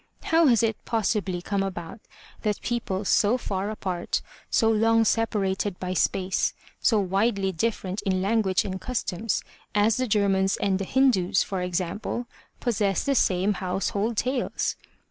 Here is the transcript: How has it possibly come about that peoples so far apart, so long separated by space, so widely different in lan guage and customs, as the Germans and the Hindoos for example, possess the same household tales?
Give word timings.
How 0.23 0.47
has 0.47 0.63
it 0.63 0.83
possibly 0.83 1.43
come 1.43 1.61
about 1.61 1.99
that 2.41 2.59
peoples 2.63 3.07
so 3.07 3.37
far 3.37 3.69
apart, 3.69 4.23
so 4.49 4.67
long 4.67 5.05
separated 5.05 5.79
by 5.79 5.93
space, 5.93 6.55
so 6.79 6.99
widely 6.99 7.51
different 7.51 8.01
in 8.01 8.19
lan 8.19 8.41
guage 8.41 8.65
and 8.65 8.81
customs, 8.81 9.43
as 9.75 9.97
the 9.97 10.07
Germans 10.07 10.57
and 10.57 10.79
the 10.79 10.85
Hindoos 10.85 11.43
for 11.43 11.61
example, 11.61 12.25
possess 12.59 13.03
the 13.03 13.13
same 13.13 13.53
household 13.53 14.17
tales? 14.17 14.75